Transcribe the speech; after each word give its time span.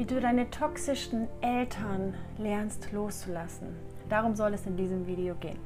wie 0.00 0.06
du 0.06 0.18
deine 0.18 0.48
toxischen 0.48 1.28
Eltern 1.42 2.14
lernst 2.38 2.90
loszulassen. 2.90 3.68
Darum 4.08 4.34
soll 4.34 4.54
es 4.54 4.64
in 4.64 4.74
diesem 4.74 5.06
Video 5.06 5.34
gehen. 5.34 5.58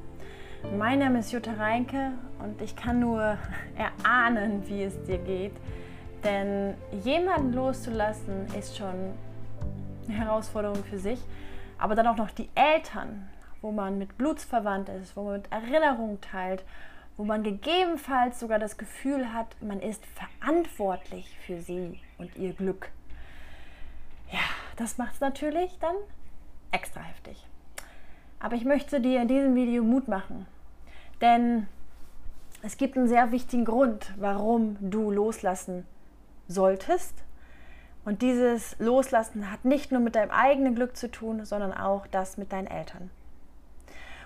Mein 0.77 0.99
Name 0.99 1.21
ist 1.21 1.31
Jutta 1.31 1.53
Reinke 1.53 2.15
und 2.41 2.61
ich 2.61 2.75
kann 2.75 2.99
nur 2.99 3.39
erahnen, 3.77 4.67
wie 4.67 4.83
es 4.83 5.01
dir 5.05 5.19
geht. 5.19 5.53
Denn 6.25 6.75
jemanden 7.05 7.53
loszulassen 7.53 8.49
ist 8.59 8.77
schon 8.77 9.13
eine 10.09 10.17
Herausforderung 10.17 10.83
für 10.83 10.99
sich. 10.99 11.21
Aber 11.79 11.95
dann 11.95 12.09
auch 12.09 12.17
noch 12.17 12.33
die 12.33 12.49
Eltern, 12.57 13.29
wo 13.63 13.71
man 13.71 13.99
mit 13.99 14.19
Blutsverwandt 14.19 14.89
ist, 14.89 15.17
wo 15.17 15.23
man 15.23 15.35
mit 15.35 15.53
Erinnerungen 15.53 16.21
teilt, 16.21 16.65
wo 17.17 17.23
man 17.23 17.45
gegebenenfalls 17.45 18.41
sogar 18.41 18.59
das 18.59 18.79
Gefühl 18.79 19.33
hat, 19.33 19.55
man 19.63 19.79
ist 19.79 20.03
verantwortlich 20.07 21.39
für 21.47 21.61
sie 21.61 22.01
und 22.19 22.35
ihr 22.35 22.53
Glück. 22.53 22.91
Das 24.77 24.99
macht 24.99 25.15
es 25.15 25.21
natürlich 25.21 25.79
dann 25.79 25.95
extra 26.73 27.01
heftig. 27.01 27.47
Aber 28.41 28.57
ich 28.57 28.65
möchte 28.65 29.01
dir 29.01 29.23
in 29.23 29.29
diesem 29.29 29.55
Video 29.55 29.83
Mut 29.83 30.09
machen, 30.09 30.47
denn 31.21 31.67
es 32.63 32.77
gibt 32.77 32.97
einen 32.97 33.09
sehr 33.09 33.31
wichtigen 33.31 33.65
Grund, 33.65 34.13
warum 34.17 34.77
du 34.81 35.11
loslassen 35.11 35.87
solltest. 36.49 37.15
Und 38.05 38.23
dieses 38.23 38.77
Loslassen 38.79 39.51
hat 39.51 39.65
nicht 39.65 39.93
nur 39.93 40.01
mit 40.01 40.15
deinem 40.15 40.31
eigenen 40.31 40.75
Glück 40.75 40.97
zu 40.97 41.11
tun, 41.11 41.45
sondern 41.45 41.73
auch 41.73 42.07
das 42.07 42.37
mit 42.37 42.53
deinen 42.53 42.67
Eltern. 42.67 43.11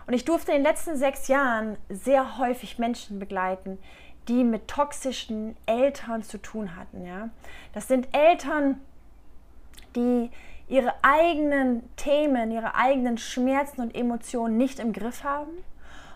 Und 0.07 0.15
ich 0.15 0.25
durfte 0.25 0.53
in 0.53 0.59
den 0.59 0.65
letzten 0.65 0.97
sechs 0.97 1.29
Jahren 1.29 1.77
sehr 1.89 2.39
häufig 2.39 2.79
Menschen 2.79 3.19
begleiten, 3.19 3.79
die 4.27 4.43
mit 4.43 4.69
toxischen 4.69 5.57
Eltern 5.67 6.23
zu 6.23 6.39
tun 6.39 6.77
hatten. 6.77 7.05
Ja? 7.05 7.29
Das 7.73 7.89
sind 7.89 8.09
Eltern, 8.13 8.81
die 9.99 10.31
ihre 10.69 10.93
eigenen 11.03 11.89
Themen, 11.97 12.51
ihre 12.51 12.75
eigenen 12.75 13.19
Schmerzen 13.19 13.81
und 13.81 13.95
Emotionen 13.95 14.57
nicht 14.57 14.79
im 14.79 14.93
Griff 14.93 15.25
haben 15.25 15.51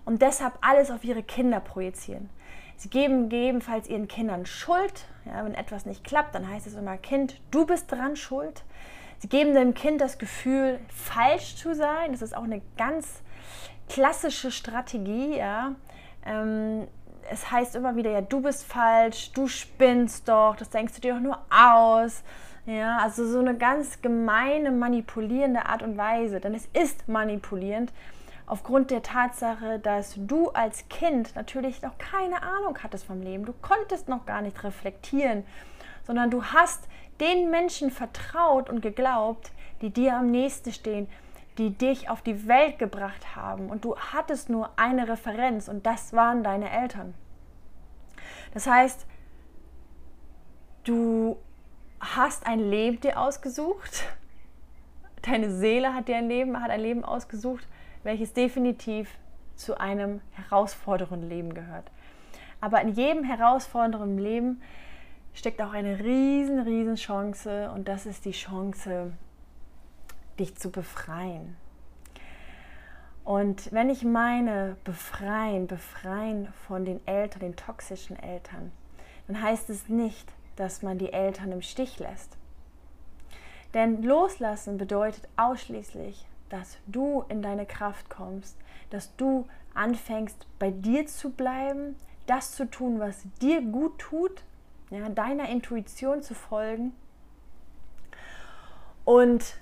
und 0.05 0.23
deshalb 0.23 0.55
alles 0.61 0.91
auf 0.91 1.05
ihre 1.05 1.23
Kinder 1.23 1.61
projizieren. 1.61 2.29
Sie 2.77 2.89
geben 2.89 3.29
gegebenenfalls 3.29 3.89
ihren 3.89 4.09
Kindern 4.09 4.45
Schuld. 4.45 5.07
Ja, 5.25 5.45
wenn 5.45 5.55
etwas 5.55 5.87
nicht 5.87 6.03
klappt, 6.03 6.35
dann 6.35 6.49
heißt 6.49 6.67
es 6.67 6.75
immer, 6.75 6.97
Kind, 6.97 7.41
du 7.51 7.65
bist 7.65 7.91
dran 7.91 8.17
schuld. 8.17 8.65
Sie 9.19 9.29
geben 9.29 9.55
dem 9.55 9.73
Kind 9.75 10.01
das 10.01 10.19
Gefühl, 10.19 10.81
falsch 10.89 11.55
zu 11.55 11.75
sein. 11.77 12.11
Das 12.11 12.23
ist 12.23 12.37
auch 12.37 12.43
eine 12.43 12.61
ganz 12.77 13.23
klassische 13.89 14.51
Strategie. 14.51 15.37
Ja. 15.37 15.77
Ähm, 16.27 16.89
es 17.31 17.51
heißt 17.51 17.77
immer 17.77 17.95
wieder, 17.95 18.11
ja, 18.11 18.21
du 18.21 18.41
bist 18.41 18.65
falsch, 18.65 19.33
du 19.33 19.47
spinnst 19.47 20.29
doch, 20.29 20.57
das 20.57 20.71
denkst 20.71 20.95
du 20.95 21.01
dir 21.01 21.15
doch 21.15 21.21
nur 21.21 21.39
aus. 21.51 22.25
Ja, 22.65 22.99
also 22.99 23.27
so 23.27 23.41
eine 23.41 23.57
ganz 23.57 24.03
gemeine, 24.03 24.71
manipulierende 24.71 25.67
Art 25.67 25.83
und 25.83 25.97
Weise. 25.97 26.39
Denn 26.39 26.55
es 26.55 26.67
ist 26.73 27.09
manipulierend 27.09 27.93
aufgrund 28.47 28.91
der 28.91 29.03
Tatsache, 29.03 29.81
dass 29.81 30.15
du 30.17 30.51
als 30.51 30.89
Kind 30.89 31.35
natürlich 31.35 31.83
noch 31.83 31.99
keine 31.99 32.43
Ahnung 32.43 32.79
hattest 32.83 33.05
vom 33.05 33.21
Leben. 33.21 33.47
Du 33.47 33.55
konntest 33.63 34.09
noch 34.09 34.27
gar 34.27 34.43
nicht 34.43 34.63
reflektieren, 34.63 35.45
sondern 36.05 36.31
du 36.31 36.45
hast 36.45 36.89
den 37.21 37.51
Menschen 37.51 37.91
vertraut 37.91 38.71
und 38.71 38.81
geglaubt, 38.81 39.51
die 39.81 39.91
dir 39.91 40.17
am 40.17 40.31
nächsten 40.31 40.73
stehen, 40.73 41.09
die 41.59 41.71
dich 41.71 42.09
auf 42.09 42.23
die 42.23 42.47
Welt 42.47 42.79
gebracht 42.79 43.37
haben. 43.37 43.71
Und 43.71 43.85
du 43.85 43.97
hattest 43.97 44.49
nur 44.51 44.71
eine 44.77 45.09
Referenz 45.09 45.69
und 45.69 45.85
das 45.85 46.13
waren 46.13 46.45
deine 46.45 46.71
Eltern. 46.71 47.15
Das 48.55 48.67
heißt, 48.67 49.07
du 50.85 51.37
hast 52.03 52.47
ein 52.47 52.59
Leben 52.59 53.01
dir 53.01 53.19
ausgesucht. 53.19 54.05
Deine 55.23 55.51
Seele 55.53 55.95
hat 55.95 56.09
dir 56.09 56.17
ein 56.17 56.29
Leben, 56.29 56.61
hat 56.61 56.71
ein 56.71 56.81
Leben 56.81 57.05
ausgesucht, 57.05 57.67
welches 58.03 58.33
definitiv 58.33 59.09
zu 59.55 59.79
einem 59.79 60.21
herausfordernden 60.33 61.29
Leben 61.29 61.55
gehört. 61.55 61.91
Aber 62.61 62.81
in 62.81 62.89
jedem 62.89 63.25
herausfordernden 63.25 64.19
Leben 64.19 64.63
steckt 65.33 65.63
auch 65.63 65.73
eine 65.73 66.01
riesen, 66.01 66.59
riesen 66.61 66.97
Chance 66.97 67.71
und 67.73 67.89
das 67.89 68.07
ist 68.07 68.25
die 68.25 68.33
Chance, 68.33 69.13
dich 70.39 70.57
zu 70.57 70.71
befreien. 70.71 71.57
Und 73.25 73.73
wenn 73.73 73.89
ich 73.89 74.03
meine 74.03 74.77
befreien, 74.83 75.69
befreien 75.69 76.49
von 76.67 76.85
den 76.85 77.07
Eltern, 77.07 77.41
den 77.41 77.57
toxischen 77.57 78.19
Eltern, 78.19 78.73
dann 79.29 79.41
heißt 79.41 79.71
es 79.71 79.89
nicht, 79.89 80.29
dass 80.57 80.83
man 80.83 80.99
die 80.99 81.13
Eltern 81.13 81.53
im 81.53 81.63
Stich 81.63 81.99
lässt. 81.99 82.37
Denn 83.75 84.03
loslassen 84.03 84.77
bedeutet 84.77 85.29
ausschließlich, 85.37 86.27
dass 86.51 86.77
du 86.87 87.25
in 87.29 87.43
deine 87.43 87.65
Kraft 87.65 88.11
kommst, 88.11 88.57
dass 88.91 89.17
du 89.17 89.47
anfängst, 89.75 90.47
bei 90.59 90.71
dir 90.71 91.07
zu 91.07 91.31
bleiben, 91.31 91.97
das 92.27 92.55
zu 92.55 92.71
tun, 92.71 93.01
was 93.01 93.23
dir 93.41 93.63
gut 93.63 93.99
tut, 93.99 94.43
ja, 94.91 95.09
deiner 95.09 95.49
Intuition 95.49 96.23
zu 96.23 96.35
folgen 96.35 96.93
und 99.05 99.57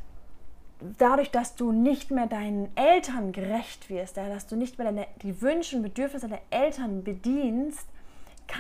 dadurch, 0.99 1.31
dass 1.31 1.55
du 1.55 1.73
nicht 1.73 2.11
mehr 2.11 2.27
deinen 2.27 2.75
Eltern 2.77 3.33
gerecht 3.33 3.89
wirst, 3.89 4.17
ja, 4.17 4.29
dass 4.29 4.47
du 4.47 4.57
nicht 4.57 4.79
mehr 4.79 4.87
deine, 4.87 5.07
die 5.23 5.41
Wünsche 5.41 5.77
und 5.77 5.83
Bedürfnisse 5.83 6.29
deiner 6.29 6.43
Eltern 6.51 7.05
bedienst, 7.05 7.87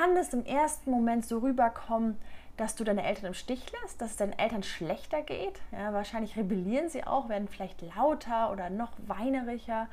kann 0.00 0.16
es 0.16 0.32
im 0.32 0.46
ersten 0.46 0.90
Moment 0.90 1.26
so 1.26 1.38
rüberkommen, 1.38 2.16
dass 2.56 2.74
du 2.74 2.84
deine 2.84 3.04
Eltern 3.04 3.26
im 3.26 3.34
Stich 3.34 3.66
lässt, 3.82 4.00
dass 4.00 4.12
es 4.12 4.16
deinen 4.16 4.38
Eltern 4.38 4.62
schlechter 4.62 5.20
geht. 5.20 5.60
Ja, 5.72 5.92
wahrscheinlich 5.92 6.36
rebellieren 6.36 6.88
sie 6.88 7.04
auch, 7.04 7.28
werden 7.28 7.48
vielleicht 7.48 7.82
lauter 7.94 8.50
oder 8.50 8.70
noch 8.70 8.92
weinerischer, 9.06 9.88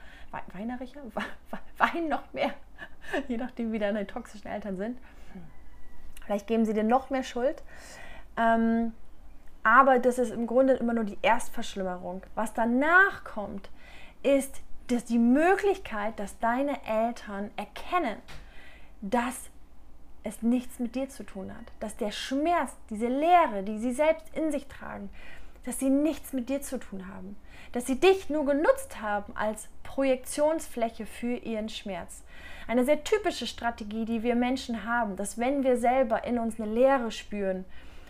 weinerischer, 0.54 1.02
weinen 1.78 2.08
noch 2.08 2.24
mehr, 2.32 2.54
je 3.28 3.36
nachdem, 3.36 3.74
wie 3.74 3.80
deine 3.80 4.08
toxischen 4.08 4.50
Eltern 4.50 4.78
sind. 4.78 4.98
Vielleicht 6.26 6.48
geben 6.48 6.66
sie 6.66 6.74
dir 6.74 6.84
noch 6.84 7.10
mehr 7.10 7.24
Schuld. 7.24 7.62
Ähm, 8.38 8.94
aber 9.64 10.00
das 10.00 10.20
ist 10.20 10.32
im 10.32 10.48
Grunde 10.48 10.74
immer 10.74 10.94
nur 10.94 11.04
die 11.04 11.18
Erstverschlimmerung. 11.22 12.22
Was 12.34 12.54
danach 12.54 13.26
kommt, 13.26 13.70
ist 14.24 14.62
dass 14.88 15.04
die 15.04 15.20
Möglichkeit, 15.20 16.18
dass 16.18 16.40
deine 16.40 16.82
Eltern 16.86 17.52
erkennen, 17.58 18.18
dass 19.02 19.50
es 20.28 20.42
nichts 20.42 20.80
mit 20.80 20.96
dir 20.96 21.10
zu 21.10 21.24
tun 21.24 21.52
hat. 21.52 21.72
Dass 21.80 21.96
der 21.96 22.12
Schmerz, 22.12 22.72
diese 22.90 23.08
Leere, 23.08 23.64
die 23.64 23.78
sie 23.80 23.94
selbst 23.94 24.26
in 24.36 24.52
sich 24.52 24.68
tragen, 24.68 25.10
dass 25.66 25.80
sie 25.80 25.90
nichts 25.90 26.34
mit 26.34 26.50
dir 26.50 26.62
zu 26.62 26.80
tun 26.80 27.08
haben. 27.08 27.36
Dass 27.72 27.86
sie 27.86 28.00
dich 28.00 28.30
nur 28.30 28.46
genutzt 28.46 29.02
haben 29.02 29.36
als 29.36 29.68
Projektionsfläche 29.84 31.06
für 31.06 31.36
ihren 31.36 31.70
Schmerz. 31.70 32.24
Eine 32.68 32.86
sehr 32.86 33.04
typische 33.04 33.48
Strategie, 33.48 34.06
die 34.06 34.24
wir 34.24 34.36
Menschen 34.36 34.86
haben, 34.86 35.16
dass 35.16 35.38
wenn 35.38 35.64
wir 35.64 35.78
selber 35.78 36.24
in 36.26 36.40
uns 36.40 36.60
eine 36.60 36.72
Leere 36.72 37.12
spüren, 37.12 37.66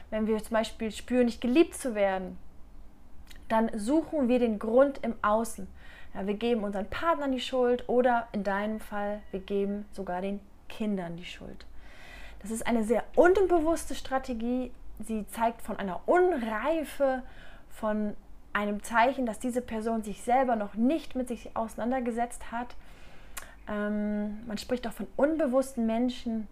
wenn 0.09 0.28
wir 0.28 0.38
zum 0.38 0.53
Beispiel 0.53 0.91
spüren, 0.91 1.25
nicht 1.25 1.41
geliebt 1.41 1.75
zu 1.75 1.95
werden, 1.95 2.38
dann 3.49 3.69
suchen 3.78 4.28
wir 4.28 4.39
den 4.39 4.59
Grund 4.59 4.99
im 5.03 5.16
Außen. 5.22 5.67
Ja, 6.13 6.25
wir 6.28 6.34
geben 6.34 6.63
unseren 6.63 6.89
Partnern 6.89 7.31
die 7.31 7.39
Schuld 7.39 7.88
oder 7.88 8.28
in 8.31 8.44
deinem 8.44 8.79
Fall, 8.79 9.22
wir 9.31 9.39
geben 9.39 9.85
sogar 9.91 10.22
den 10.22 10.39
Kindern 10.69 11.17
die 11.17 11.25
Schuld. 11.25 11.66
Das 12.39 12.51
ist 12.51 12.65
eine 12.65 12.83
sehr 12.83 13.03
unbewusste 13.15 13.95
Strategie. 13.95 14.71
Sie 14.99 15.25
zeigt 15.27 15.61
von 15.61 15.77
einer 15.77 16.01
Unreife, 16.07 17.23
von 17.69 18.15
einem 18.53 18.81
Zeichen, 18.83 19.25
dass 19.25 19.39
diese 19.39 19.61
Person 19.61 20.03
sich 20.03 20.21
selber 20.21 20.55
noch 20.55 20.73
nicht 20.73 21.15
mit 21.15 21.27
sich 21.27 21.55
auseinandergesetzt 21.55 22.51
hat. 22.51 22.75
Ähm, 23.67 24.45
man 24.47 24.57
spricht 24.57 24.87
auch 24.87 24.93
von 24.93 25.07
unbewussten 25.15 25.85
Menschen. 25.85 26.47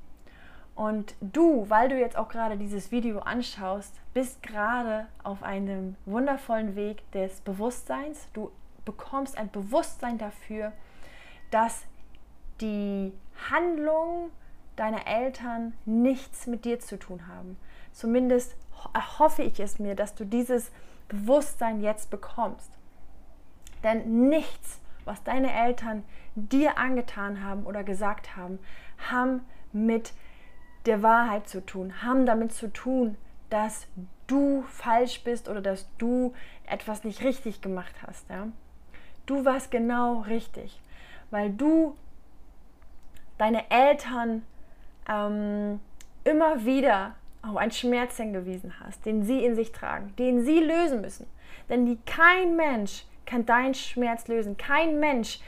Und 0.76 1.16
du, 1.22 1.70
weil 1.70 1.88
du 1.88 1.98
jetzt 1.98 2.18
auch 2.18 2.28
gerade 2.28 2.58
dieses 2.58 2.92
Video 2.92 3.20
anschaust, 3.20 3.96
bist 4.14 4.44
gerade 4.44 5.08
auf 5.24 5.42
einem 5.42 5.96
wundervollen 6.06 6.76
Weg 6.76 7.10
des 7.12 7.40
Bewusstseins. 7.42 8.28
Du 8.34 8.52
bekommst 8.84 9.38
ein 9.38 9.50
Bewusstsein 9.52 10.18
dafür, 10.18 10.74
dass 11.50 11.84
die 12.60 13.14
Handlung, 13.50 14.32
deine 14.76 15.06
Eltern 15.06 15.74
nichts 15.86 16.48
mit 16.48 16.66
dir 16.66 16.80
zu 16.80 16.98
tun 16.98 17.28
haben. 17.28 17.58
Zumindest 17.94 18.56
hoffe 19.20 19.44
ich 19.44 19.60
es 19.60 19.80
mir, 19.80 19.96
dass 19.96 20.16
du 20.16 20.26
dieses 20.26 20.72
Bewusstsein 21.08 21.82
jetzt 21.82 22.10
bekommst. 22.10 22.72
Denn 23.84 24.30
nichts, 24.30 24.80
was 25.06 25.24
deine 25.24 25.54
Eltern 25.54 26.04
dir 26.36 26.78
angetan 26.78 27.44
haben 27.44 27.66
oder 27.66 27.84
gesagt 27.84 28.36
haben, 28.36 28.60
haben 29.10 29.42
mit 29.72 30.14
der 30.86 31.02
Wahrheit 31.02 31.48
zu 31.48 31.66
tun, 31.66 32.02
haben 32.04 32.26
damit 32.26 32.54
zu 32.54 32.72
tun, 32.72 33.16
dass 33.50 33.88
du 34.28 34.64
falsch 34.70 35.24
bist 35.24 35.48
oder 35.50 35.62
dass 35.62 35.88
du 35.98 36.34
etwas 36.66 37.04
nicht 37.04 37.24
richtig 37.24 37.62
gemacht 37.62 37.96
hast. 38.06 38.30
Ja? 38.30 38.48
Du 39.26 39.46
warst 39.46 39.72
genau 39.72 40.22
richtig, 40.22 40.82
weil 41.30 41.52
du 41.52 41.96
deine 43.38 43.70
Eltern 43.70 44.44
ähm, 45.10 45.80
immer 46.24 46.66
wieder 46.66 47.16
auf 47.42 47.58
einen 47.58 47.72
Schmerz 47.72 48.18
hingewiesen 48.18 48.80
hast, 48.80 49.06
den 49.06 49.24
sie 49.24 49.46
in 49.46 49.56
sich 49.56 49.72
tragen, 49.72 50.16
den 50.18 50.44
sie 50.44 50.60
lösen 50.60 51.02
müssen. 51.02 51.28
Denn 51.70 51.86
die, 51.86 51.98
kein 52.06 52.56
Mensch 52.56 53.06
kann 53.26 53.46
deinen 53.46 53.74
Schmerz 53.74 54.28
lösen. 54.28 54.58
Kein 54.58 55.00
Mensch 55.00 55.40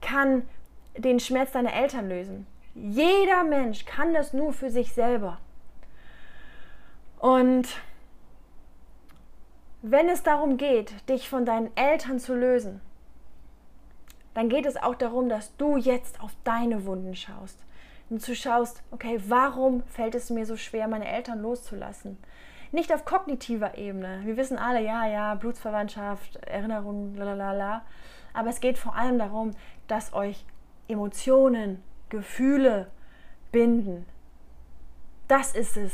kann 0.00 0.48
den 0.96 1.20
Schmerz 1.20 1.52
deiner 1.52 1.72
Eltern 1.72 2.08
lösen. 2.08 2.46
Jeder 2.74 3.44
Mensch 3.44 3.84
kann 3.84 4.14
das 4.14 4.32
nur 4.32 4.52
für 4.52 4.70
sich 4.70 4.92
selber. 4.92 5.38
Und 7.18 7.68
wenn 9.82 10.08
es 10.08 10.22
darum 10.22 10.56
geht, 10.56 11.08
dich 11.08 11.28
von 11.28 11.44
deinen 11.44 11.74
Eltern 11.76 12.18
zu 12.18 12.34
lösen, 12.34 12.80
dann 14.34 14.48
geht 14.48 14.66
es 14.66 14.76
auch 14.76 14.94
darum, 14.94 15.28
dass 15.28 15.56
du 15.56 15.76
jetzt 15.76 16.20
auf 16.20 16.32
deine 16.44 16.84
Wunden 16.84 17.14
schaust. 17.14 17.58
Und 18.10 18.26
du 18.26 18.34
schaust, 18.34 18.82
okay, 18.90 19.20
warum 19.28 19.84
fällt 19.84 20.16
es 20.16 20.30
mir 20.30 20.44
so 20.44 20.56
schwer, 20.56 20.88
meine 20.88 21.08
Eltern 21.08 21.40
loszulassen? 21.40 22.18
Nicht 22.72 22.92
auf 22.92 23.04
kognitiver 23.04 23.78
Ebene. 23.78 24.20
Wir 24.24 24.36
wissen 24.36 24.58
alle, 24.58 24.82
ja, 24.84 25.06
ja, 25.06 25.34
Blutsverwandtschaft, 25.36 26.36
Erinnerungen, 26.36 27.16
lalala. 27.16 27.82
Aber 28.34 28.50
es 28.50 28.60
geht 28.60 28.78
vor 28.78 28.96
allem 28.96 29.18
darum, 29.18 29.52
dass 29.86 30.12
euch 30.12 30.44
Emotionen, 30.88 31.82
Gefühle 32.08 32.90
binden. 33.52 34.06
Das 35.28 35.54
ist 35.54 35.76
es. 35.76 35.92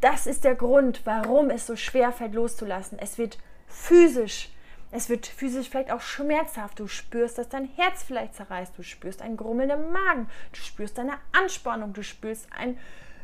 Das 0.00 0.26
ist 0.26 0.44
der 0.44 0.54
Grund, 0.54 1.02
warum 1.04 1.50
es 1.50 1.66
so 1.66 1.76
schwer 1.76 2.12
fällt 2.12 2.34
loszulassen. 2.34 2.98
Es 2.98 3.18
wird 3.18 3.38
physisch 3.66 4.50
es 4.92 5.08
wird 5.08 5.26
physisch 5.26 5.68
vielleicht 5.68 5.92
auch 5.92 6.00
schmerzhaft. 6.00 6.80
Du 6.80 6.88
spürst, 6.88 7.38
dass 7.38 7.48
dein 7.48 7.66
Herz 7.76 8.02
vielleicht 8.02 8.34
zerreißt. 8.34 8.76
Du 8.76 8.82
spürst 8.82 9.22
einen 9.22 9.36
Grummeln 9.36 9.70
im 9.70 9.92
Magen. 9.92 10.28
Du 10.52 10.60
spürst 10.60 10.98
eine 10.98 11.14
Anspannung. 11.32 11.92
Du 11.92 12.02
spürst 12.02 12.48
ein 12.56 12.76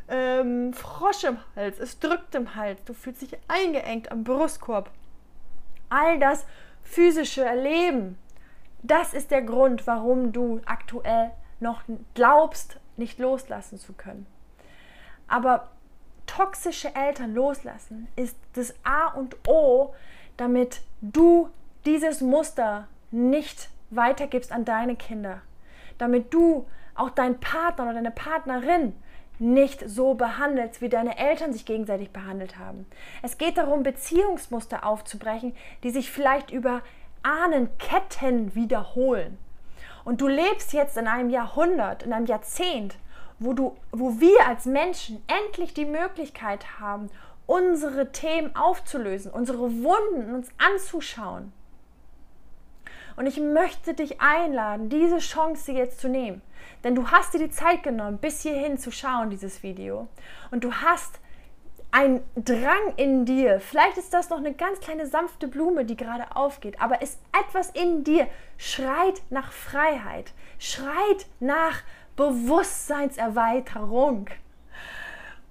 ähm, 0.07 0.73
Frosch 0.73 1.25
im 1.25 1.37
Hals. 1.55 1.79
Es 1.79 1.99
drückt 1.99 2.35
im 2.35 2.55
Hals. 2.55 2.81
Du 2.85 2.93
fühlst 2.93 3.21
dich 3.21 3.37
eingeengt 3.49 4.11
am 4.11 4.23
Brustkorb. 4.23 4.89
All 5.89 6.19
das 6.19 6.45
physische 6.83 7.43
Erleben, 7.43 8.17
das 8.81 9.13
ist 9.13 9.31
der 9.31 9.41
Grund, 9.41 9.87
warum 9.87 10.31
du 10.31 10.61
aktuell 10.65 11.31
noch 11.59 11.81
glaubst, 12.13 12.79
nicht 12.95 13.19
loslassen 13.19 13.77
zu 13.77 13.93
können. 13.93 14.25
Aber 15.27 15.69
toxische 16.25 16.95
Eltern 16.95 17.33
loslassen 17.33 18.07
ist 18.15 18.37
das 18.53 18.73
A 18.83 19.07
und 19.07 19.35
O, 19.47 19.93
damit 20.37 20.81
du 21.01 21.49
dieses 21.85 22.21
Muster 22.21 22.87
nicht 23.11 23.69
weitergibst 23.89 24.51
an 24.51 24.65
deine 24.65 24.95
Kinder, 24.95 25.41
damit 25.97 26.33
du 26.33 26.65
auch 26.95 27.09
deinen 27.09 27.39
Partner 27.39 27.85
oder 27.85 27.93
deine 27.93 28.11
Partnerin 28.11 28.93
nicht 29.39 29.87
so 29.87 30.15
behandelst, 30.15 30.81
wie 30.81 30.89
deine 30.89 31.17
Eltern 31.17 31.53
sich 31.53 31.65
gegenseitig 31.65 32.11
behandelt 32.11 32.57
haben. 32.57 32.87
Es 33.21 33.37
geht 33.37 33.57
darum, 33.57 33.83
Beziehungsmuster 33.83 34.83
aufzubrechen, 34.83 35.55
die 35.83 35.91
sich 35.91 36.11
vielleicht 36.11 36.51
über 36.51 36.81
Ahnenketten 37.21 38.55
wiederholen. 38.55 39.37
Und 40.05 40.21
du 40.21 40.27
lebst 40.27 40.73
jetzt 40.73 40.97
in 40.97 41.07
einem 41.07 41.29
Jahrhundert, 41.29 42.03
in 42.03 42.13
einem 42.13 42.25
Jahrzehnt, 42.25 42.95
wo, 43.39 43.53
du, 43.53 43.75
wo 43.91 44.19
wir 44.19 44.47
als 44.47 44.65
Menschen 44.65 45.21
endlich 45.27 45.73
die 45.73 45.85
Möglichkeit 45.85 46.79
haben, 46.79 47.09
unsere 47.47 48.11
Themen 48.11 48.55
aufzulösen, 48.55 49.31
unsere 49.31 49.81
Wunden 49.81 50.35
uns 50.35 50.49
anzuschauen. 50.59 51.51
Und 53.15 53.25
ich 53.25 53.39
möchte 53.39 53.95
dich 53.95 54.21
einladen, 54.21 54.89
diese 54.89 55.17
Chance 55.17 55.71
jetzt 55.71 55.99
zu 55.99 56.07
nehmen. 56.07 56.43
Denn 56.83 56.93
du 56.93 57.09
hast 57.09 57.33
dir 57.33 57.39
die 57.39 57.49
Zeit 57.49 57.81
genommen, 57.81 58.19
bis 58.19 58.43
hierhin 58.43 58.77
zu 58.77 58.91
schauen, 58.91 59.31
dieses 59.31 59.63
Video. 59.63 60.07
Und 60.51 60.63
du 60.63 60.71
hast 60.71 61.19
einen 61.89 62.21
Drang 62.35 62.93
in 62.97 63.25
dir. 63.25 63.59
Vielleicht 63.59 63.97
ist 63.97 64.13
das 64.13 64.29
noch 64.29 64.37
eine 64.37 64.53
ganz 64.53 64.79
kleine 64.81 65.07
sanfte 65.07 65.47
Blume, 65.47 65.83
die 65.83 65.95
gerade 65.95 66.35
aufgeht. 66.35 66.79
Aber 66.79 67.01
ist 67.01 67.19
etwas 67.31 67.71
in 67.71 68.03
dir 68.03 68.27
schreit 68.57 69.23
nach 69.31 69.51
Freiheit, 69.51 70.33
schreit 70.59 71.25
nach 71.39 71.81
Bewusstseinserweiterung. 72.15 74.29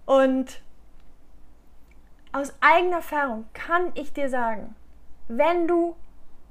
Und 0.04 0.60
aus 2.36 2.52
eigener 2.60 2.96
Erfahrung 2.96 3.46
kann 3.54 3.92
ich 3.94 4.12
dir 4.12 4.28
sagen, 4.28 4.76
wenn 5.26 5.66
du 5.66 5.96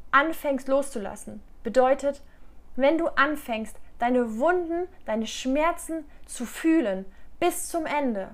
anfängst 0.10 0.68
loszulassen, 0.68 1.44
bedeutet, 1.64 2.24
wenn 2.76 2.98
du 2.98 3.08
anfängst, 3.08 3.78
deine 4.00 4.40
Wunden, 4.40 4.88
deine 5.06 5.28
Schmerzen 5.28 6.04
zu 6.26 6.48
fühlen 6.48 7.06
bis 7.40 7.70
zum 7.70 7.86
Ende, 7.86 8.30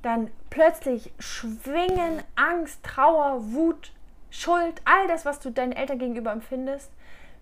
dann 0.00 0.30
plötzlich 0.48 1.12
schwingen 1.18 2.22
Angst, 2.34 2.82
Trauer, 2.82 3.52
Wut, 3.52 3.92
Schuld, 4.30 4.80
all 4.86 5.06
das, 5.06 5.26
was 5.26 5.40
du 5.40 5.50
deinen 5.50 5.72
Eltern 5.72 5.98
gegenüber 5.98 6.32
empfindest, 6.32 6.90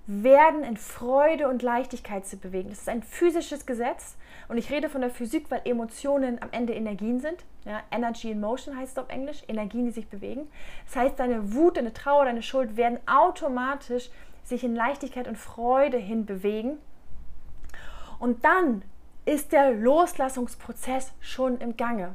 werden 0.06 0.62
in 0.62 0.76
Freude 0.76 1.48
und 1.48 1.62
Leichtigkeit 1.62 2.26
zu 2.26 2.36
bewegen. 2.36 2.68
Das 2.68 2.80
ist 2.80 2.88
ein 2.88 3.02
physisches 3.02 3.66
Gesetz 3.66 4.16
und 4.48 4.56
ich 4.56 4.70
rede 4.70 4.88
von 4.88 5.00
der 5.00 5.10
Physik, 5.10 5.50
weil 5.50 5.62
Emotionen 5.64 6.40
am 6.40 6.48
Ende 6.52 6.74
Energien 6.74 7.20
sind. 7.20 7.44
Ja, 7.64 7.82
Energy 7.90 8.30
in 8.30 8.40
Motion 8.40 8.76
heißt 8.76 8.92
es 8.92 8.98
auf 9.02 9.08
Englisch, 9.08 9.42
Energien, 9.48 9.86
die 9.86 9.90
sich 9.90 10.08
bewegen. 10.08 10.46
Das 10.86 10.96
heißt, 10.96 11.18
deine 11.18 11.52
Wut, 11.52 11.76
deine 11.76 11.92
Trauer, 11.92 12.24
deine 12.24 12.42
Schuld 12.42 12.76
werden 12.76 13.00
automatisch 13.06 14.10
sich 14.44 14.62
in 14.62 14.76
Leichtigkeit 14.76 15.26
und 15.26 15.36
Freude 15.36 15.96
hin 15.96 16.24
bewegen. 16.24 16.78
Und 18.20 18.44
dann 18.44 18.82
ist 19.24 19.50
der 19.50 19.72
Loslassungsprozess 19.72 21.12
schon 21.20 21.58
im 21.58 21.76
Gange, 21.76 22.14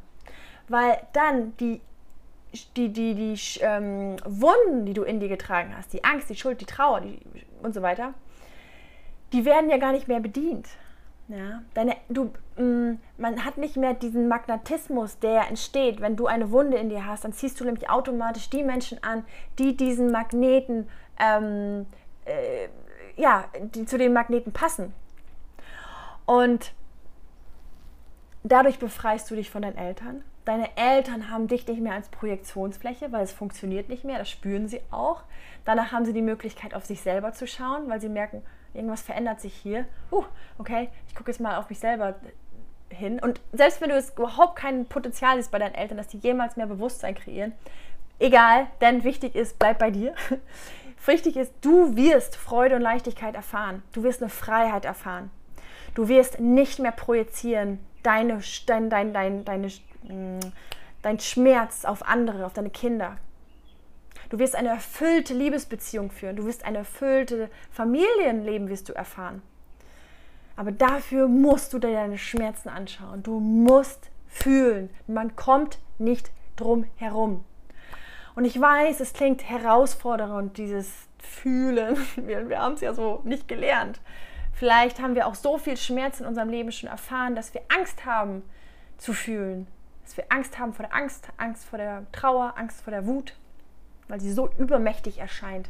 weil 0.70 0.98
dann 1.12 1.58
die 1.58 1.82
die, 2.76 2.90
die, 2.90 3.16
die 3.16 3.40
ähm, 3.62 4.18
Wunden, 4.26 4.86
die 4.86 4.94
du 4.94 5.04
in 5.04 5.20
dir 5.20 5.30
getragen 5.30 5.74
hast, 5.76 5.94
die 5.94 6.04
Angst, 6.04 6.30
die 6.30 6.36
Schuld, 6.36 6.60
die 6.60 6.66
Trauer 6.66 7.00
die, 7.02 7.20
und 7.66 7.74
so 7.74 7.82
weiter, 7.82 8.14
die 9.34 9.46
werden 9.46 9.70
ja 9.70 9.78
gar 9.78 9.92
nicht 9.92 10.08
mehr 10.08 10.20
bedient. 10.20 10.68
Ja, 11.28 11.62
deine, 11.74 11.96
du, 12.10 12.32
mh, 12.58 12.64
mm, 12.64 13.00
man 13.18 13.46
hat 13.46 13.58
nicht 13.58 13.78
mehr 13.78 13.94
diesen 13.94 14.28
Magnetismus, 14.28 15.20
der 15.20 15.48
entsteht, 15.48 16.02
wenn 16.02 16.18
du 16.18 16.28
eine 16.28 16.52
Wunde 16.52 16.78
in 16.78 16.90
dir 16.90 17.06
hast. 17.06 17.24
Dann 17.24 17.32
ziehst 17.32 17.60
du 17.60 17.64
nämlich 17.64 17.90
automatisch 17.90 18.50
die 18.50 18.64
Menschen 18.64 19.02
an, 19.04 19.24
die 19.58 19.78
diesen 19.78 20.12
Magneten, 20.12 20.90
ähm, 21.20 21.86
äh, 22.26 22.68
ja, 23.16 23.46
die 23.62 23.86
zu 23.86 23.98
den 23.98 24.12
Magneten 24.12 24.52
passen. 24.52 24.94
Und 26.26 26.74
dadurch 28.44 28.80
befreist 28.80 29.32
du 29.32 29.36
dich 29.36 29.50
von 29.50 29.62
deinen 29.62 29.78
Eltern. 29.78 30.24
Deine 30.46 30.76
Eltern 30.76 31.30
haben 31.30 31.48
dich 31.48 31.68
nicht 31.68 31.82
mehr 31.82 31.94
als 31.94 32.10
Projektionsfläche, 32.10 33.12
weil 33.12 33.24
es 33.24 33.32
funktioniert 33.32 33.90
nicht 33.90 34.04
mehr. 34.04 34.18
Das 34.18 34.30
spüren 34.30 34.68
sie 34.68 34.82
auch. 34.90 35.24
Danach 35.66 35.92
haben 35.92 36.06
sie 36.06 36.14
die 36.14 36.22
Möglichkeit, 36.22 36.74
auf 36.74 36.86
sich 36.86 37.02
selber 37.02 37.34
zu 37.34 37.46
schauen, 37.46 37.88
weil 37.90 38.02
sie 38.02 38.10
merken, 38.10 38.42
irgendwas 38.74 39.02
verändert 39.02 39.40
sich 39.40 39.54
hier. 39.54 39.86
Uh, 40.12 40.24
okay, 40.58 40.90
ich 41.08 41.16
gucke 41.16 41.32
jetzt 41.32 41.40
mal 41.40 41.58
auf 41.58 41.70
mich 41.70 41.80
selber 41.80 42.16
hin. 42.90 43.20
Und 43.20 43.40
selbst 43.52 43.82
wenn 43.82 43.90
du 43.90 43.96
es 43.96 44.12
überhaupt 44.12 44.56
kein 44.56 44.86
Potenzial 44.86 45.38
ist 45.38 45.52
bei 45.52 45.60
deinen 45.60 45.76
Eltern, 45.76 45.98
dass 45.98 46.08
die 46.08 46.18
jemals 46.18 46.56
mehr 46.56 46.68
Bewusstsein 46.68 47.16
kreieren, 47.16 47.54
egal, 48.20 48.68
denn 48.82 49.04
wichtig 49.04 49.36
ist, 49.36 49.60
bleib 49.60 49.80
bei 49.80 49.92
dir. 49.92 50.16
Wichtig 51.06 51.36
ist, 51.36 51.54
du 51.62 51.96
wirst 51.96 52.36
Freude 52.36 52.76
und 52.76 52.84
Leichtigkeit 52.84 53.34
erfahren. 53.34 53.82
Du 53.92 54.04
wirst 54.04 54.22
eine 54.22 54.30
Freiheit 54.30 54.86
erfahren. 54.86 55.32
Du 55.96 56.08
wirst 56.08 56.40
nicht 56.40 56.78
mehr 56.78 56.92
projizieren 56.92 57.80
deine, 58.04 58.40
dein, 58.68 58.90
dein, 58.90 59.14
dein, 59.14 59.46
deine, 59.46 59.68
dein 60.04 61.20
Schmerz 61.20 61.86
auf 61.86 62.08
andere, 62.08 62.46
auf 62.46 62.54
deine 62.54 62.70
Kinder. 62.70 63.18
Du 64.30 64.40
wirst 64.40 64.56
eine 64.56 64.70
erfüllte 64.70 65.34
Liebesbeziehung 65.34 66.10
führen. 66.10 66.38
Du 66.38 66.46
wirst 66.46 66.64
eine 66.64 66.80
erfüllte 66.80 67.50
Familienleben 67.72 68.70
wirst 68.70 68.88
du 68.88 68.94
erfahren. 68.94 69.42
Aber 70.56 70.72
dafür 70.72 71.28
musst 71.28 71.74
du 71.74 71.80
dir 71.80 71.92
deine 71.92 72.18
Schmerzen 72.18 72.70
anschauen. 72.70 73.24
Du 73.24 73.40
musst 73.40 74.10
fühlen. 74.28 74.90
Man 75.08 75.36
kommt 75.36 75.80
nicht 75.98 76.32
drum 76.56 76.86
herum. 76.96 77.44
Und 78.36 78.46
ich 78.46 78.60
weiß, 78.60 79.00
es 79.02 79.14
klingt 79.14 79.50
herausfordernd, 79.50 80.58
dieses 80.58 80.90
Fühlen. 81.20 81.98
Wir 82.16 82.60
haben 82.60 82.76
es 82.76 82.82
ja 82.82 82.94
so 82.94 83.22
nicht 83.24 83.48
gelernt. 83.48 84.00
Vielleicht 84.54 85.02
haben 85.02 85.16
wir 85.16 85.26
auch 85.26 85.34
so 85.34 85.58
viel 85.58 85.76
Schmerz 85.76 86.20
in 86.20 86.28
unserem 86.28 86.50
Leben 86.50 86.72
schon 86.72 86.88
erfahren, 86.88 87.36
dass 87.36 87.54
wir 87.54 87.62
Angst 87.76 88.06
haben 88.06 88.44
zu 88.98 89.12
fühlen. 89.12 89.66
Dass 90.12 90.18
wir 90.18 90.32
Angst 90.32 90.60
haben 90.60 90.74
vor 90.74 90.86
der 90.86 90.96
Angst, 90.96 91.30
Angst 91.38 91.66
vor 91.66 91.78
der 91.78 92.06
Trauer, 92.12 92.54
Angst 92.58 92.82
vor 92.82 92.92
der 92.92 93.06
Wut 93.06 93.34
weil 94.12 94.20
sie 94.20 94.34
so 94.34 94.50
übermächtig 94.58 95.20
erscheint. 95.20 95.70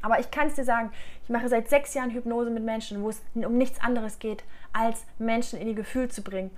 Aber 0.00 0.18
ich 0.18 0.30
kann 0.30 0.48
es 0.48 0.54
dir 0.54 0.64
sagen, 0.64 0.90
ich 1.22 1.28
mache 1.28 1.48
seit 1.48 1.68
sechs 1.68 1.92
Jahren 1.92 2.10
Hypnose 2.10 2.50
mit 2.50 2.64
Menschen, 2.64 3.02
wo 3.02 3.10
es 3.10 3.22
um 3.34 3.58
nichts 3.58 3.80
anderes 3.80 4.18
geht, 4.18 4.42
als 4.72 5.04
Menschen 5.18 5.58
in 5.58 5.68
ihr 5.68 5.74
Gefühl 5.74 6.10
zu 6.10 6.22
bringen. 6.22 6.50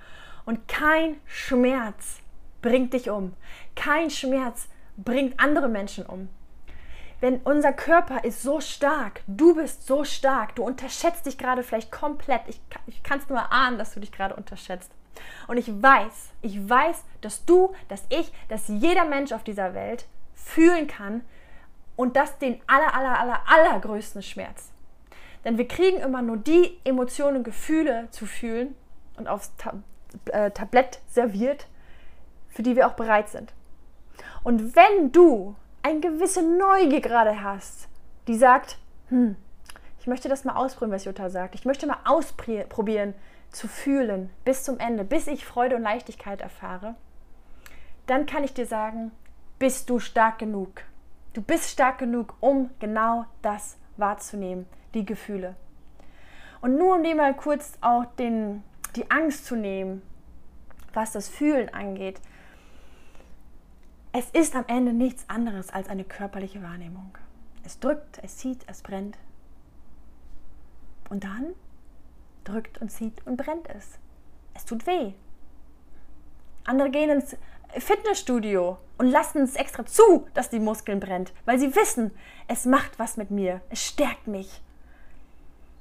Und 0.46 0.68
kein 0.68 1.16
Schmerz 1.26 2.20
bringt 2.62 2.92
dich 2.92 3.10
um. 3.10 3.34
Kein 3.74 4.10
Schmerz 4.10 4.68
bringt 4.96 5.40
andere 5.40 5.68
Menschen 5.68 6.06
um. 6.06 6.28
Wenn 7.20 7.38
unser 7.38 7.72
Körper 7.72 8.22
ist 8.22 8.42
so 8.42 8.60
stark, 8.60 9.22
du 9.26 9.56
bist 9.56 9.84
so 9.84 10.04
stark, 10.04 10.54
du 10.54 10.62
unterschätzt 10.62 11.26
dich 11.26 11.38
gerade 11.38 11.64
vielleicht 11.64 11.90
komplett. 11.90 12.42
Ich, 12.46 12.60
ich 12.86 13.02
kann 13.02 13.18
es 13.18 13.28
nur 13.28 13.50
ahnen, 13.50 13.78
dass 13.78 13.94
du 13.94 14.00
dich 14.00 14.12
gerade 14.12 14.36
unterschätzt. 14.36 14.92
Und 15.46 15.56
ich 15.56 15.82
weiß, 15.82 16.30
ich 16.42 16.68
weiß, 16.68 17.04
dass 17.20 17.44
du, 17.44 17.74
dass 17.88 18.04
ich, 18.08 18.32
dass 18.48 18.68
jeder 18.68 19.04
Mensch 19.04 19.32
auf 19.32 19.44
dieser 19.44 19.74
Welt 19.74 20.06
fühlen 20.34 20.86
kann 20.86 21.22
und 21.96 22.16
das 22.16 22.38
den 22.38 22.60
aller, 22.66 22.94
aller, 22.94 23.18
aller, 23.18 23.40
allergrößten 23.46 24.22
Schmerz. 24.22 24.70
Denn 25.44 25.58
wir 25.58 25.68
kriegen 25.68 25.98
immer 25.98 26.22
nur 26.22 26.36
die 26.36 26.78
Emotionen 26.84 27.38
und 27.38 27.44
Gefühle 27.44 28.08
zu 28.10 28.26
fühlen 28.26 28.74
und 29.16 29.28
aufs 29.28 29.52
Ta 29.56 29.74
äh, 30.26 30.50
Tablett 30.50 31.00
serviert, 31.08 31.66
für 32.48 32.62
die 32.62 32.76
wir 32.76 32.86
auch 32.86 32.94
bereit 32.94 33.28
sind. 33.28 33.52
Und 34.42 34.74
wenn 34.74 35.12
du 35.12 35.54
eine 35.82 36.00
gewisse 36.00 36.42
Neugier 36.42 37.00
gerade 37.00 37.42
hast, 37.42 37.88
die 38.26 38.36
sagt, 38.36 38.78
hm, 39.08 39.36
möchte 40.08 40.28
das 40.28 40.44
mal 40.44 40.56
ausprobieren, 40.56 40.94
was 40.94 41.04
Jutta 41.04 41.30
sagt. 41.30 41.54
Ich 41.54 41.64
möchte 41.64 41.86
mal 41.86 41.98
ausprobieren 42.04 43.14
zu 43.50 43.68
fühlen 43.68 44.30
bis 44.44 44.64
zum 44.64 44.78
Ende, 44.78 45.04
bis 45.04 45.26
ich 45.26 45.44
Freude 45.44 45.76
und 45.76 45.82
Leichtigkeit 45.82 46.40
erfahre, 46.40 46.94
dann 48.06 48.26
kann 48.26 48.44
ich 48.44 48.54
dir 48.54 48.66
sagen, 48.66 49.12
bist 49.58 49.90
du 49.90 49.98
stark 49.98 50.38
genug. 50.38 50.82
Du 51.32 51.42
bist 51.42 51.70
stark 51.70 51.98
genug, 51.98 52.34
um 52.40 52.70
genau 52.78 53.26
das 53.42 53.76
wahrzunehmen, 53.96 54.66
die 54.94 55.04
Gefühle. 55.04 55.56
Und 56.60 56.76
nur 56.76 56.96
um 56.96 57.04
dir 57.04 57.14
mal 57.14 57.34
kurz 57.34 57.74
auch 57.80 58.04
den, 58.16 58.62
die 58.96 59.10
Angst 59.10 59.46
zu 59.46 59.56
nehmen, 59.56 60.02
was 60.92 61.12
das 61.12 61.28
Fühlen 61.28 61.72
angeht. 61.72 62.20
Es 64.12 64.30
ist 64.30 64.56
am 64.56 64.64
Ende 64.66 64.92
nichts 64.92 65.28
anderes 65.28 65.70
als 65.70 65.88
eine 65.88 66.04
körperliche 66.04 66.62
Wahrnehmung. 66.62 67.16
Es 67.64 67.78
drückt, 67.78 68.18
es 68.22 68.38
zieht, 68.38 68.64
es 68.66 68.82
brennt. 68.82 69.18
Und 71.08 71.24
dann 71.24 71.54
drückt 72.44 72.80
und 72.80 72.90
zieht 72.90 73.26
und 73.26 73.36
brennt 73.36 73.68
es. 73.70 73.98
Es 74.54 74.64
tut 74.64 74.86
weh. 74.86 75.12
Andere 76.64 76.90
gehen 76.90 77.10
ins 77.10 77.36
Fitnessstudio 77.70 78.78
und 78.98 79.06
lassen 79.06 79.42
es 79.42 79.56
extra 79.56 79.86
zu, 79.86 80.26
dass 80.34 80.50
die 80.50 80.58
Muskeln 80.58 81.00
brennt, 81.00 81.32
weil 81.44 81.58
sie 81.58 81.74
wissen, 81.76 82.10
es 82.46 82.64
macht 82.64 82.98
was 82.98 83.16
mit 83.16 83.30
mir, 83.30 83.60
es 83.70 83.84
stärkt 83.84 84.26
mich. 84.26 84.62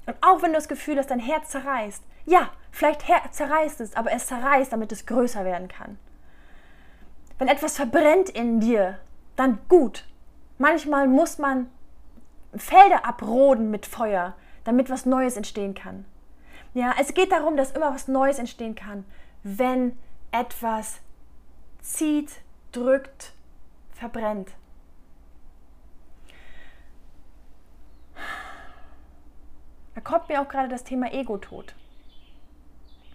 Und 0.06 0.16
auch 0.20 0.42
wenn 0.42 0.52
du 0.52 0.56
das 0.56 0.68
Gefühl 0.68 0.98
hast, 0.98 1.10
dein 1.10 1.18
Herz 1.18 1.50
zerreißt, 1.50 2.02
ja, 2.26 2.50
vielleicht 2.70 3.04
zerreißt 3.30 3.80
es, 3.80 3.94
aber 3.94 4.12
es 4.12 4.26
zerreißt, 4.26 4.72
damit 4.72 4.92
es 4.92 5.06
größer 5.06 5.44
werden 5.44 5.68
kann. 5.68 5.98
Wenn 7.38 7.48
etwas 7.48 7.76
verbrennt 7.76 8.30
in 8.30 8.60
dir, 8.60 8.98
dann 9.36 9.58
gut. 9.68 10.04
Manchmal 10.58 11.08
muss 11.08 11.38
man 11.38 11.70
Felder 12.54 13.04
abroden 13.04 13.70
mit 13.70 13.86
Feuer, 13.86 14.34
damit 14.68 14.90
was 14.90 15.06
Neues 15.06 15.38
entstehen 15.38 15.72
kann. 15.72 16.04
Ja, 16.74 16.94
es 17.00 17.14
geht 17.14 17.32
darum, 17.32 17.56
dass 17.56 17.70
immer 17.70 17.94
was 17.94 18.06
Neues 18.06 18.38
entstehen 18.38 18.74
kann, 18.74 19.06
wenn 19.42 19.98
etwas 20.30 21.00
zieht, 21.80 22.42
drückt, 22.70 23.32
verbrennt. 23.92 24.50
Da 29.94 30.02
kommt 30.02 30.28
mir 30.28 30.42
auch 30.42 30.48
gerade 30.48 30.68
das 30.68 30.84
Thema 30.84 31.14
Ego-Tod. 31.14 31.74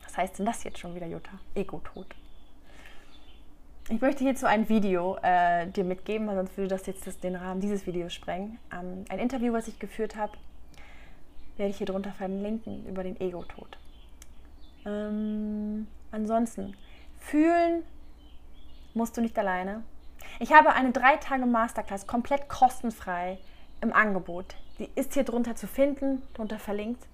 Was 0.04 0.18
heißt 0.18 0.40
denn 0.40 0.48
das 0.48 0.64
jetzt 0.64 0.80
schon 0.80 0.96
wieder, 0.96 1.06
Jutta? 1.06 1.34
Ego-Tod. 1.54 2.08
Ich 3.90 4.02
möchte 4.02 4.24
hierzu 4.24 4.48
ein 4.48 4.70
Video 4.70 5.18
äh, 5.22 5.68
dir 5.68 5.84
mitgeben, 5.84 6.26
weil 6.26 6.36
sonst 6.36 6.58
würde 6.58 6.70
das 6.70 6.88
jetzt 6.88 7.06
das, 7.06 7.20
den 7.20 7.36
Rahmen 7.36 7.62
dieses 7.62 7.86
Videos 7.86 8.12
sprengen. 8.12 8.58
Ähm, 8.74 9.06
ein 9.10 9.20
Interview, 9.20 9.54
was 9.54 9.68
ich 9.68 9.78
geführt 9.78 10.16
habe, 10.16 10.34
werde 11.58 11.72
ich 11.72 11.78
hier 11.78 11.88
drunter 11.88 12.12
verlinken 12.12 12.86
über 12.88 13.04
den 13.04 13.20
Ego-Tod. 13.20 13.78
Ähm, 14.86 15.88
ansonsten, 16.12 16.76
fühlen 17.20 17.84
musst 18.94 19.18
du 19.18 19.22
nicht 19.22 19.38
alleine. 19.38 19.84
Ich 20.40 20.54
habe 20.54 20.74
eine 20.74 20.92
drei 20.92 21.18
Tage 21.18 21.46
Masterclass 21.46 22.08
komplett 22.08 22.50
kostenfrei 22.50 23.38
im 23.82 23.94
Angebot. 23.94 24.56
Die 24.80 24.90
ist 24.96 25.14
hier 25.14 25.24
drunter 25.24 25.56
zu 25.56 25.68
finden, 25.68 26.22
drunter 26.34 26.60
verlinkt. 26.60 27.06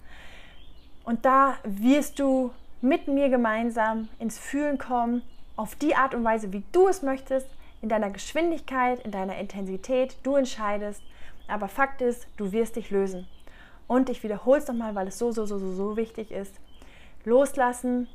Und 1.04 1.26
da 1.26 1.58
wirst 1.64 2.20
du 2.20 2.52
mit 2.82 3.08
mir 3.08 3.30
gemeinsam 3.30 4.08
ins 4.20 4.38
Fühlen 4.38 4.78
kommen, 4.78 5.24
auf 5.56 5.76
die 5.76 5.96
Art 5.96 6.16
und 6.16 6.24
Weise, 6.24 6.54
wie 6.54 6.64
du 6.72 6.88
es 6.88 7.02
möchtest, 7.02 7.48
in 7.82 7.90
deiner 7.90 8.10
Geschwindigkeit, 8.10 9.00
in 9.00 9.12
deiner 9.12 9.38
Intensität, 9.38 10.16
du 10.24 10.36
entscheidest. 10.36 11.02
Aber 11.48 11.68
Fakt 11.68 12.02
ist, 12.02 12.28
du 12.38 12.52
wirst 12.52 12.76
dich 12.76 12.92
lösen. 12.92 13.28
Und 13.90 14.08
ich 14.08 14.22
wiederhole 14.22 14.60
es 14.60 14.68
nochmal, 14.68 14.94
weil 14.94 15.08
es 15.08 15.18
so, 15.18 15.32
so, 15.32 15.48
so, 15.48 15.58
so, 15.58 15.74
so 15.74 15.98
wichtig 15.98 16.32
ist. 16.32 16.54
Loslassen, 17.26 18.08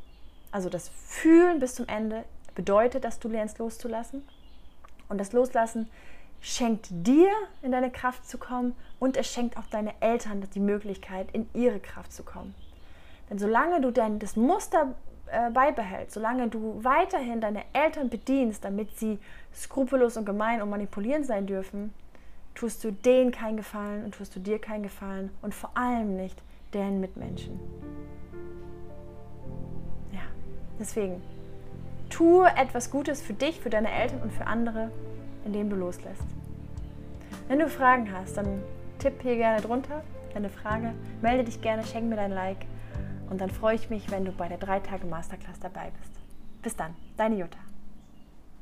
also 0.53 0.69
das 0.71 0.89
Fühlen 0.89 1.59
bis 1.59 1.75
zum 1.75 1.89
Ende, 1.89 2.25
bedeutet, 2.55 3.03
dass 3.03 3.19
du 3.19 3.29
lernst 3.29 3.59
loszulassen. 3.59 4.23
Und 5.09 5.19
das 5.19 5.33
Loslassen 5.33 5.91
schenkt 6.41 6.87
dir 6.91 7.29
in 7.61 7.73
deine 7.73 7.91
Kraft 7.91 8.25
zu 8.29 8.39
kommen 8.39 8.77
und 9.01 9.17
es 9.17 9.27
schenkt 9.27 9.57
auch 9.57 9.67
deine 9.67 9.93
Eltern 9.99 10.49
die 10.55 10.61
Möglichkeit, 10.61 11.27
in 11.33 11.49
ihre 11.55 11.81
Kraft 11.81 12.13
zu 12.13 12.23
kommen. 12.23 12.55
Denn 13.29 13.41
solange 13.41 13.81
du 13.81 13.91
dein, 13.91 14.21
das 14.21 14.37
Muster 14.37 14.95
äh, 15.27 15.51
beibehältst, 15.51 16.15
solange 16.15 16.47
du 16.47 16.85
weiterhin 16.85 17.41
deine 17.41 17.65
Eltern 17.73 18.11
bedienst, 18.11 18.65
damit 18.65 18.97
sie 18.97 19.19
skrupellos 19.53 20.17
und 20.17 20.25
gemein 20.25 20.63
und 20.63 20.71
manipulierend 20.71 21.27
sein 21.27 21.49
dürfen, 21.49 21.93
tust 22.55 22.85
du 22.85 22.93
denen 22.93 23.33
keinen 23.33 23.57
Gefallen 23.57 24.05
und 24.05 24.15
tust 24.15 24.35
du 24.37 24.41
dir 24.41 24.59
keinen 24.59 24.83
Gefallen 24.83 25.31
und 25.43 25.55
vor 25.55 25.77
allem 25.77 26.17
nicht 26.17 26.41
deren 26.73 27.01
Mitmenschen. 27.01 27.59
Ja, 30.13 30.23
deswegen 30.79 31.23
tue 32.11 32.47
etwas 32.57 32.91
Gutes 32.91 33.21
für 33.21 33.33
dich, 33.33 33.61
für 33.61 33.71
deine 33.71 33.91
Eltern 33.91 34.23
und 34.23 34.33
für 34.33 34.47
andere, 34.47 34.91
indem 35.45 35.71
du 35.71 35.77
loslässt. 35.77 36.23
Wenn 37.49 37.59
du 37.59 37.69
Fragen 37.69 38.13
hast, 38.13 38.37
dann 38.37 38.63
tipp 38.99 39.21
hier 39.23 39.37
gerne 39.37 39.61
drunter 39.61 40.03
deine 40.35 40.51
Frage, 40.51 40.93
melde 41.23 41.45
dich 41.45 41.61
gerne, 41.61 41.85
schenk 41.85 42.09
mir 42.09 42.17
dein 42.17 42.33
Like 42.33 42.67
und 43.31 43.41
dann 43.41 43.51
freue 43.51 43.77
ich 43.77 43.89
mich, 43.89 44.11
wenn 44.11 44.25
du 44.25 44.33
bei 44.33 44.49
der 44.49 44.59
3 44.59 44.81
Tage 44.81 45.07
Masterclass 45.07 45.61
dabei 45.61 45.93
bist. 45.99 46.13
Bis 46.61 46.77
dann, 46.77 46.95
deine 47.17 47.37
Jutta. 47.37 47.59